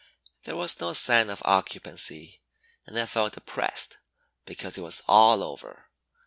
There 0.45 0.55
was 0.55 0.81
no 0.81 0.93
sign 0.93 1.29
of 1.29 1.43
occupancy 1.45 2.41
and 2.87 2.97
I 2.97 3.05
felt 3.05 3.33
depressed 3.33 3.99
because 4.47 4.75
it 4.75 4.81
was 4.81 5.03
all 5.07 5.43
over. 5.43 5.91